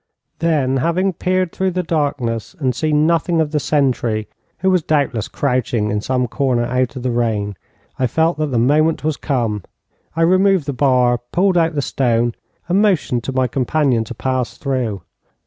[0.39, 4.27] Then having peered through the darkness, and seen nothing of the sentry,
[4.57, 7.55] who was doubtless crouching in some corner out of the rain,
[7.99, 9.61] I felt that the moment was come.
[10.15, 12.33] I removed the bar, pulled out the stone,
[12.67, 15.03] and motioned to my companion to pass through.